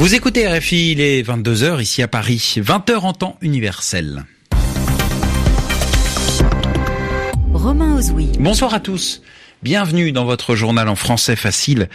[0.00, 4.24] Vous écoutez RFI, il est 22h ici à Paris, 20h en temps universel.
[7.52, 8.30] Romain Ozoui.
[8.38, 9.20] Bonsoir à tous.
[9.62, 11.90] Bienvenue dans votre journal en français facile,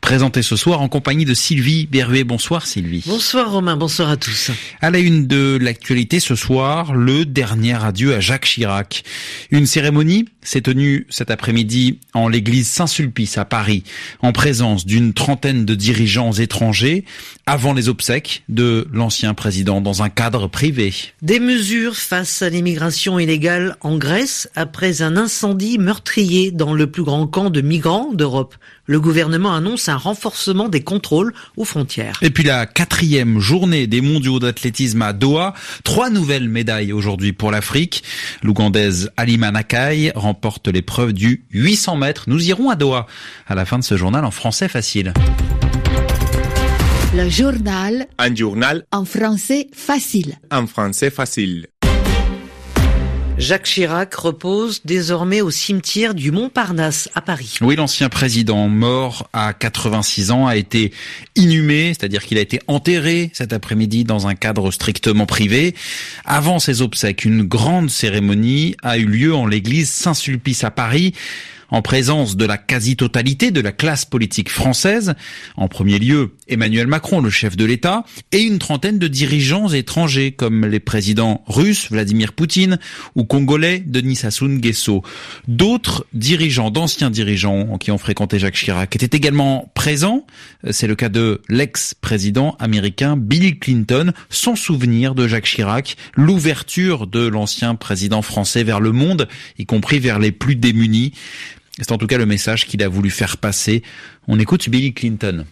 [0.00, 2.22] présenté ce soir en compagnie de Sylvie Berruet.
[2.22, 3.02] Bonsoir Sylvie.
[3.08, 4.52] Bonsoir Romain, bonsoir à tous.
[4.80, 9.02] À la une de l'actualité ce soir, le dernier adieu à Jacques Chirac.
[9.50, 13.82] Une cérémonie s'est tenue cet après-midi en l'église Saint-Sulpice à Paris,
[14.20, 17.04] en présence d'une trentaine de dirigeants étrangers,
[17.46, 20.94] avant les obsèques de l'ancien président dans un cadre privé.
[21.22, 27.02] Des mesures face à l'immigration illégale en Grèce après un incendie meurtrier dans le plus
[27.08, 28.54] grand camp de migrants d'Europe.
[28.84, 32.18] Le gouvernement annonce un renforcement des contrôles aux frontières.
[32.20, 35.54] Et puis la quatrième journée des mondiaux d'athlétisme à Doha.
[35.84, 38.02] Trois nouvelles médailles aujourd'hui pour l'Afrique.
[38.42, 42.24] L'Ougandaise Alima Nakai remporte l'épreuve du 800 mètres.
[42.26, 43.06] Nous irons à Doha
[43.46, 45.14] à la fin de ce journal en français facile.
[47.16, 50.34] Le journal Un journal en français facile.
[50.52, 51.68] en français facile.
[53.38, 57.58] Jacques Chirac repose désormais au cimetière du Montparnasse à Paris.
[57.60, 60.92] Oui, l'ancien président mort à 86 ans a été
[61.36, 65.76] inhumé, c'est-à-dire qu'il a été enterré cet après-midi dans un cadre strictement privé.
[66.24, 71.14] Avant ses obsèques, une grande cérémonie a eu lieu en l'église Saint-Sulpice à Paris
[71.70, 75.14] en présence de la quasi-totalité de la classe politique française,
[75.56, 80.32] en premier lieu Emmanuel Macron, le chef de l'État, et une trentaine de dirigeants étrangers
[80.32, 82.78] comme les présidents russes Vladimir Poutine
[83.14, 85.02] ou congolais Denis Sassou Nguesso.
[85.46, 90.26] D'autres dirigeants, d'anciens dirigeants qui ont fréquenté Jacques Chirac étaient également présents.
[90.70, 97.26] C'est le cas de l'ex-président américain Bill Clinton, sans souvenir de Jacques Chirac, l'ouverture de
[97.26, 101.12] l'ancien président français vers le monde, y compris vers les plus démunis.
[101.78, 103.82] C'est en tout cas le message qu'il a voulu faire passer.
[104.26, 105.44] On écoute Bill Clinton.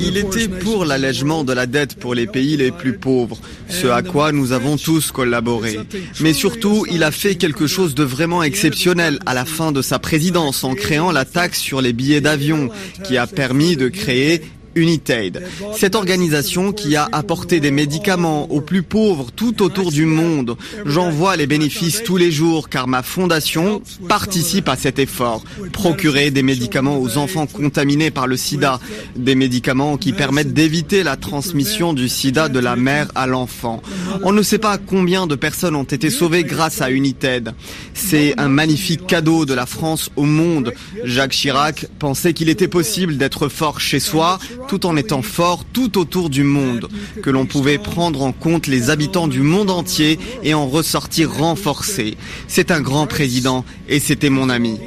[0.00, 3.38] Il était pour l'allègement de la dette pour les pays les plus pauvres,
[3.68, 5.78] ce à quoi nous avons tous collaboré.
[6.20, 9.98] Mais surtout, il a fait quelque chose de vraiment exceptionnel à la fin de sa
[9.98, 12.70] présidence en créant la taxe sur les billets d'avion
[13.04, 14.42] qui a permis de créer
[14.74, 15.42] Unitaid,
[15.76, 20.56] cette organisation qui a apporté des médicaments aux plus pauvres tout autour du monde.
[20.84, 25.42] J'en vois les bénéfices tous les jours car ma fondation participe à cet effort.
[25.72, 28.80] Procurer des médicaments aux enfants contaminés par le sida,
[29.16, 33.82] des médicaments qui permettent d'éviter la transmission du sida de la mère à l'enfant.
[34.22, 37.52] On ne sait pas combien de personnes ont été sauvées grâce à United.
[37.94, 40.72] C'est un magnifique cadeau de la France au monde.
[41.04, 44.38] Jacques Chirac pensait qu'il était possible d'être fort chez soi,
[44.68, 46.88] tout en étant fort tout autour du monde,
[47.22, 52.16] que l'on pouvait prendre en compte les habitants du monde entier et en ressortir renforcé.
[52.48, 54.78] C'est un grand président et c'était mon ami.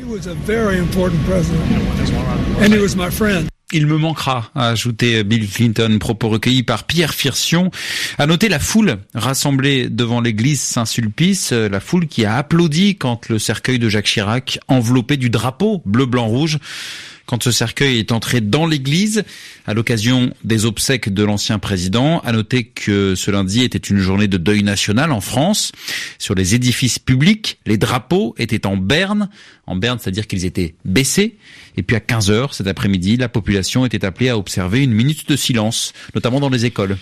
[3.75, 7.71] Il me manquera, a ajouté Bill Clinton, propos recueillis par Pierre Firsion.
[8.19, 13.39] À noter la foule rassemblée devant l'église Saint-Sulpice, la foule qui a applaudi quand le
[13.39, 16.59] cercueil de Jacques Chirac, enveloppé du drapeau bleu, blanc, rouge,
[17.25, 19.23] quand ce cercueil est entré dans l'église
[19.65, 22.19] à l'occasion des obsèques de l'ancien président.
[22.19, 25.71] À noter que ce lundi était une journée de deuil national en France.
[26.19, 29.29] Sur les édifices publics, les drapeaux étaient en berne.
[29.67, 31.37] En berne, c'est-à-dire qu'ils étaient baissés.
[31.77, 35.27] Et puis à 15 heures cet après-midi, la population était appelée à observer une minute
[35.29, 36.97] de silence, notamment dans les écoles.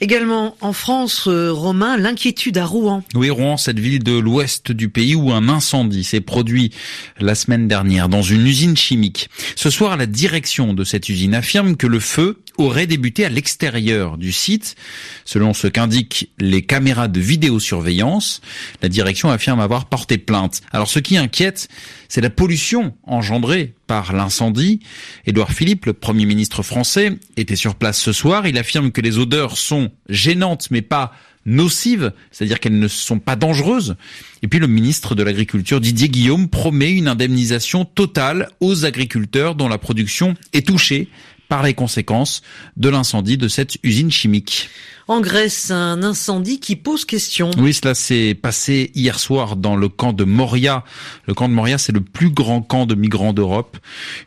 [0.00, 3.02] Également en France, euh, Romain, l'inquiétude à Rouen.
[3.14, 6.70] Oui, Rouen, cette ville de l'ouest du pays où un incendie s'est produit
[7.18, 9.30] la semaine dernière dans une usine chimique.
[9.54, 14.18] Ce soir, la direction de cette usine affirme que le feu aurait débuté à l'extérieur
[14.18, 14.76] du site.
[15.24, 18.40] Selon ce qu'indiquent les caméras de vidéosurveillance,
[18.82, 20.62] la direction affirme avoir porté plainte.
[20.72, 21.68] Alors ce qui inquiète,
[22.08, 24.80] c'est la pollution engendrée par l'incendie.
[25.26, 28.46] Édouard Philippe, le Premier ministre français, était sur place ce soir.
[28.46, 31.12] Il affirme que les odeurs sont gênantes mais pas
[31.46, 33.96] nocives, c'est-à-dire qu'elles ne sont pas dangereuses.
[34.42, 39.68] Et puis le ministre de l'Agriculture, Didier Guillaume, promet une indemnisation totale aux agriculteurs dont
[39.68, 41.08] la production est touchée
[41.48, 42.42] par les conséquences
[42.76, 44.68] de l'incendie de cette usine chimique.
[45.08, 47.52] En Grèce, un incendie qui pose question.
[47.58, 50.82] Oui, cela s'est passé hier soir dans le camp de Moria.
[51.26, 53.76] Le camp de Moria, c'est le plus grand camp de migrants d'Europe.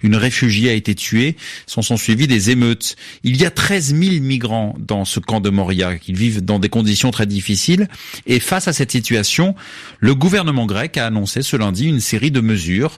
[0.03, 1.35] Une réfugiée a été tuée.
[1.67, 2.95] S'en sont suivis des émeutes.
[3.25, 5.91] Il y a 13 000 migrants dans ce camp de Moria.
[6.07, 7.89] Ils vivent dans des conditions très difficiles.
[8.25, 9.55] Et face à cette situation,
[9.99, 12.95] le gouvernement grec a annoncé ce lundi une série de mesures.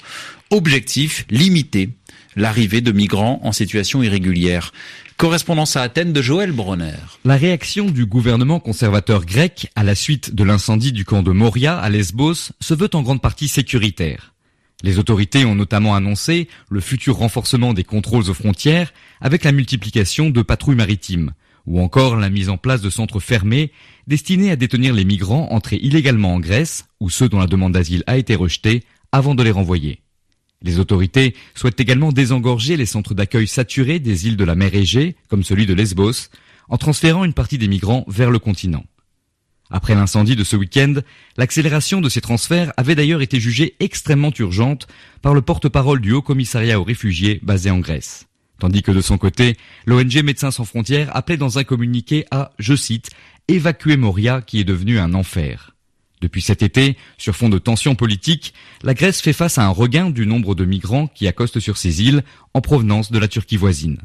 [0.52, 1.90] Objectif, limiter
[2.36, 4.72] l'arrivée de migrants en situation irrégulière.
[5.18, 6.96] Correspondance à Athènes de Joël Bronner.
[7.26, 11.78] La réaction du gouvernement conservateur grec à la suite de l'incendie du camp de Moria
[11.78, 14.34] à Lesbos se veut en grande partie sécuritaire.
[14.84, 20.32] Les autorités ont notamment annoncé le futur renforcement des contrôles aux frontières avec la multiplication
[20.32, 21.34] de patrouilles maritimes,
[21.68, 23.72] ou encore la mise en place de centres fermés
[24.08, 28.04] destinés à détenir les migrants entrés illégalement en Grèce ou ceux dont la demande d'asile
[28.08, 30.02] a été rejetée avant de les renvoyer.
[30.62, 35.16] Les autorités souhaitent également désengorger les centres d'accueil saturés des îles de la mer Égée,
[35.28, 36.30] comme celui de Lesbos,
[36.70, 38.86] en transférant une partie des migrants vers le continent.
[39.72, 40.96] Après l'incendie de ce week-end,
[41.38, 44.88] l'accélération de ces transferts avait d'ailleurs été jugée extrêmement urgente
[45.22, 48.28] par le porte-parole du Haut Commissariat aux réfugiés basé en Grèce.
[48.60, 52.76] Tandis que de son côté, l'ONG Médecins sans frontières appelait dans un communiqué à, je
[52.76, 53.10] cite,
[53.48, 55.76] évacuer Moria qui est devenu un enfer.
[56.22, 58.54] Depuis cet été, sur fond de tensions politiques,
[58.84, 62.04] la Grèce fait face à un regain du nombre de migrants qui accostent sur ces
[62.04, 62.24] îles
[62.54, 63.98] en provenance de la Turquie voisine.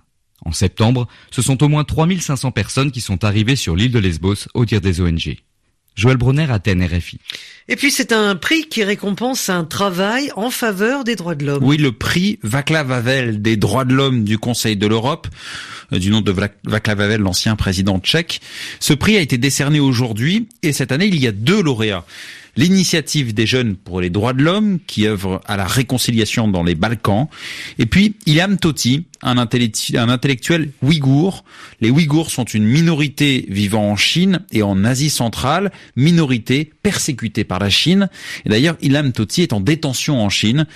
[0.44, 4.48] En septembre, ce sont au moins 3500 personnes qui sont arrivées sur l'île de Lesbos
[4.54, 5.36] au dire des ONG.
[5.94, 7.20] Joël Brunner, Athènes, RFI.
[7.68, 11.64] Et puis c'est un prix qui récompense un travail en faveur des droits de l'homme.
[11.64, 15.26] Oui, le prix Václav Havel des droits de l'homme du Conseil de l'Europe,
[15.92, 16.32] euh, du nom de
[16.64, 18.40] Václav Havel, l'ancien président tchèque.
[18.78, 22.04] Ce prix a été décerné aujourd'hui et cette année, il y a deux lauréats
[22.56, 26.74] l'initiative des jeunes pour les droits de l'homme qui œuvre à la réconciliation dans les
[26.74, 27.28] Balkans.
[27.78, 31.44] Et puis Ilham Toti, un, intellectuel ouïghour.
[31.80, 37.58] Les Ouïghours sont une minorité vivant en Chine et en Asie centrale, minorité persécutée par
[37.58, 38.08] la Chine.
[38.44, 40.66] Et d'ailleurs, Ilham Toti est en détention en Chine.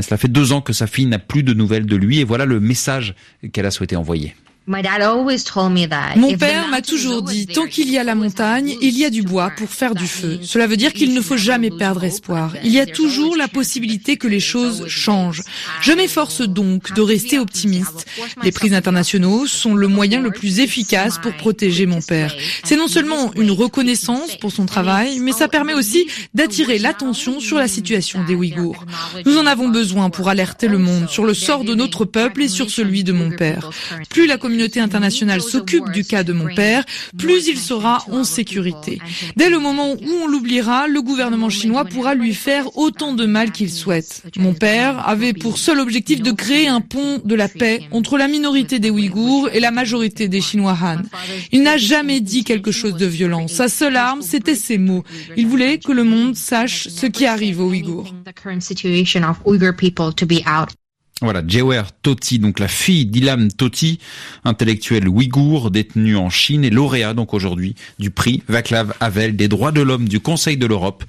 [0.00, 2.44] Cela fait deux ans que sa fille n'a plus de nouvelles de lui et voilà
[2.44, 3.14] le message
[3.52, 4.34] qu'elle a souhaité envoyer.
[4.66, 9.22] Mon père m'a toujours dit, tant qu'il y a la montagne, il y a du
[9.22, 10.38] bois pour faire du feu.
[10.42, 12.54] Cela veut dire qu'il ne faut jamais perdre espoir.
[12.62, 15.42] Il y a toujours la possibilité que les choses changent.
[15.80, 18.06] Je m'efforce donc de rester optimiste.
[18.44, 22.34] Les prix internationaux sont le moyen le plus efficace pour protéger mon père.
[22.62, 27.56] C'est non seulement une reconnaissance pour son travail, mais ça permet aussi d'attirer l'attention sur
[27.56, 28.84] la situation des Ouïghours.
[29.24, 32.48] Nous en avons besoin pour alerter le monde sur le sort de notre peuple et
[32.48, 33.70] sur celui de mon père.
[34.10, 36.84] Plus la communauté internationale s'occupe du cas de mon père,
[37.16, 38.98] plus il sera en sécurité.
[39.36, 43.52] Dès le moment où on l'oubliera, le gouvernement chinois pourra lui faire autant de mal
[43.52, 44.24] qu'il souhaite.
[44.36, 48.26] Mon père avait pour seul objectif de créer un pont de la paix entre la
[48.26, 51.02] minorité des Ouïghours et la majorité des Chinois Han.
[51.52, 53.46] Il n'a jamais dit quelque chose de violent.
[53.46, 55.04] Sa seule arme, c'était ses mots.
[55.36, 58.12] Il voulait que le monde sache ce qui arrive aux Ouïghours.
[61.22, 63.98] Voilà, Jewer Toti, donc la fille d'Ilam Toti,
[64.44, 69.72] intellectuel ouïghour détenu en Chine et lauréat donc aujourd'hui du prix Vaclav Havel des droits
[69.72, 71.04] de l'homme du Conseil de l'Europe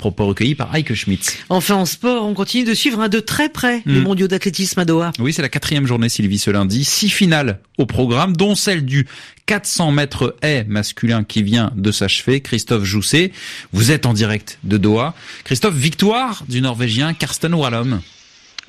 [0.00, 1.36] propos recueillis par Heike Schmitz.
[1.50, 4.02] Enfin, en sport, on continue de suivre de très près les hmm.
[4.02, 5.12] mondiaux d'athlétisme à Doha.
[5.18, 6.84] Oui, c'est la quatrième journée, Sylvie, ce lundi.
[6.84, 9.06] Six finales au programme, dont celle du
[9.44, 12.40] 400 mètres haies masculin qui vient de s'achever.
[12.40, 13.30] Christophe Jousset,
[13.72, 15.14] vous êtes en direct de Doha.
[15.44, 18.00] Christophe, victoire du Norvégien Karsten Wallom.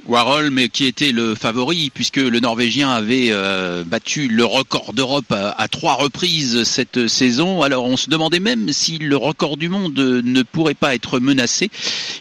[0.07, 5.31] Warhol, mais qui était le favori puisque le Norvégien avait euh, battu le record d'Europe
[5.31, 7.61] à, trois reprises cette saison.
[7.61, 11.69] Alors on se demandait même si le record du monde ne pourrait pas être menacé.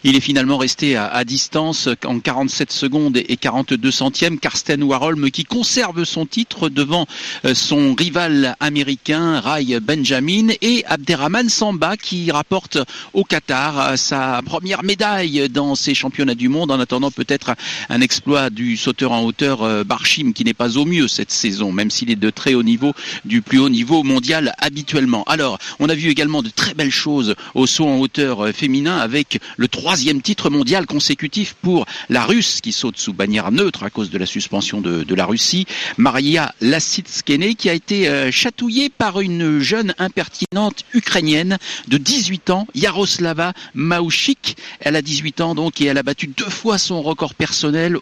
[0.03, 4.39] Il est finalement resté à, distance en 47 secondes et 42 centièmes.
[4.39, 7.07] Karsten Warholm qui conserve son titre devant
[7.45, 12.77] euh, son rival américain Ray Benjamin et Abderrahman Samba qui rapporte
[13.13, 17.55] au Qatar sa première médaille dans ces championnats du monde en attendant peut-être
[17.89, 21.71] un exploit du sauteur en hauteur euh, Barchim qui n'est pas au mieux cette saison,
[21.71, 22.93] même s'il est de très haut niveau,
[23.25, 25.23] du plus haut niveau mondial habituellement.
[25.27, 28.97] Alors, on a vu également de très belles choses au saut en hauteur euh, féminin
[28.97, 33.89] avec le troisième titre mondial consécutif pour la Russe qui saute sous bannière neutre à
[33.89, 35.65] cause de la suspension de, la Russie,
[35.97, 42.67] Maria Lasitskene qui a été euh, chatouillée par une jeune impertinente ukrainienne de 18 ans,
[42.75, 44.57] Yaroslava Mauchik.
[44.79, 47.50] Elle a 18 ans donc et elle a battu deux fois son record personnel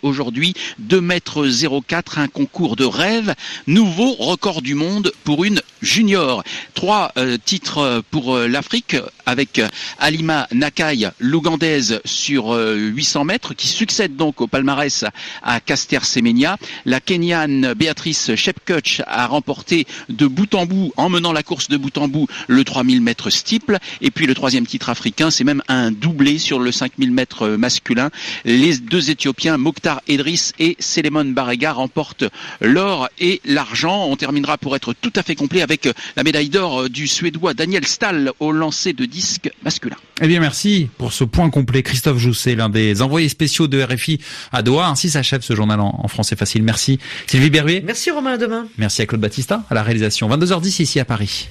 [0.02, 1.48] aujourd'hui, 2 mètres
[1.88, 3.34] 04, un concours de rêve,
[3.68, 6.44] nouveau record du monde pour une junior.
[6.74, 8.96] Trois euh, titres pour euh, l'Afrique
[9.26, 9.62] avec
[10.00, 15.06] Alima Nakai, l'Ougandaise sur 800 euh, mètres, qui succède donc au palmarès
[15.44, 16.58] à Caster Semenya.
[16.86, 21.78] La Kenyane Béatrice Shepkutch a remporté de bout en bout, en menant la course de
[21.78, 23.78] bout en bout, le 3000 mètres steeple.
[24.02, 28.10] Et puis le troisième titre africain, c'est même un doublé sur le 5000 mètres masculin.
[28.46, 32.26] Les deux Éthiopiens Mokhtar Edris et Selemon Barega remportent
[32.62, 34.08] l'or et l'argent.
[34.08, 35.62] On terminera pour être tout à fait complet
[36.16, 39.96] la médaille d'or du Suédois Daniel Stahl au lancer de disque masculin.
[40.22, 41.84] Eh bien, merci pour ce point complet.
[41.84, 44.20] Christophe Jousset, l'un des envoyés spéciaux de RFI
[44.52, 44.88] à Doha.
[44.88, 46.64] Ainsi s'achève ce journal en, français facile.
[46.64, 47.82] Merci Sylvie Berruet.
[47.86, 48.68] Merci Romain, à demain.
[48.78, 50.30] Merci à Claude Battista à la réalisation.
[50.30, 51.50] 22h10 ici à Paris.